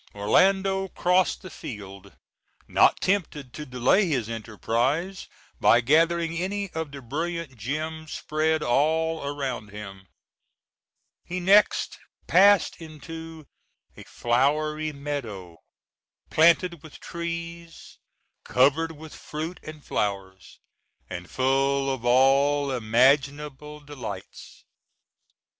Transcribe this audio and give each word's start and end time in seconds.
Orlando 0.15 0.87
crossed 0.87 1.43
the 1.43 1.51
field, 1.51 2.17
not 2.67 2.99
tempted 3.01 3.53
to 3.53 3.67
delay 3.67 4.07
his 4.07 4.29
enterprise 4.29 5.27
by 5.59 5.79
gathering 5.81 6.35
any 6.35 6.71
of 6.71 6.91
the 6.91 7.03
brilliant 7.03 7.55
gems 7.55 8.13
spread 8.13 8.63
all 8.63 9.23
around 9.23 9.69
him. 9.69 10.07
He 11.23 11.39
next 11.39 11.99
passed 12.25 12.77
into 12.81 13.45
a 13.95 14.01
flowery 14.05 14.91
meadow 14.91 15.59
planted 16.31 16.81
with 16.81 16.99
trees, 16.99 17.99
covered 18.43 18.93
with 18.93 19.13
fruit 19.13 19.59
and 19.61 19.85
flowers, 19.85 20.59
and 21.11 21.29
full 21.29 21.91
of 21.93 22.03
all 22.03 22.71
imaginable 22.71 23.79
delights. 23.79 24.63